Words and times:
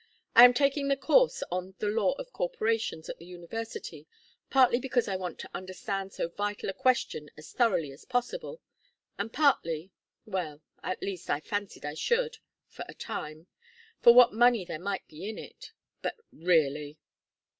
I 0.35 0.45
am 0.45 0.55
taking 0.55 0.87
the 0.87 0.97
course 0.97 1.43
on 1.51 1.75
'The 1.77 1.85
Law 1.89 2.13
of 2.13 2.33
Corporations' 2.33 3.07
at 3.07 3.19
the 3.19 3.25
University, 3.27 4.07
partly 4.49 4.79
because 4.79 5.07
I 5.07 5.15
want 5.15 5.37
to 5.37 5.49
understand 5.53 6.11
so 6.11 6.27
vital 6.27 6.69
a 6.69 6.73
question 6.73 7.29
as 7.37 7.51
thoroughly 7.53 7.91
as 7.91 8.03
possible 8.03 8.61
and 9.19 9.31
partly 9.31 9.91
well 10.25 10.63
at 10.81 11.03
least, 11.03 11.29
I 11.29 11.39
fancied 11.39 11.85
I 11.85 11.93
should 11.93 12.39
for 12.67 12.83
a 12.89 12.95
time 12.95 13.45
for 14.01 14.11
what 14.11 14.33
money 14.33 14.65
there 14.65 14.79
might 14.79 15.07
be 15.07 15.29
in 15.29 15.37
it 15.37 15.71
But 16.01 16.15
really!" 16.31 16.97